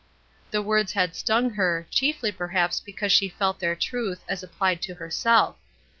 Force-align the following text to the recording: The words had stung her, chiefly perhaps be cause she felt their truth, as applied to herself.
The 0.49 0.63
words 0.63 0.93
had 0.93 1.15
stung 1.15 1.51
her, 1.51 1.85
chiefly 1.91 2.31
perhaps 2.31 2.79
be 2.79 2.91
cause 2.91 3.11
she 3.11 3.29
felt 3.29 3.59
their 3.59 3.75
truth, 3.75 4.23
as 4.27 4.41
applied 4.41 4.81
to 4.81 4.95
herself. 4.95 5.57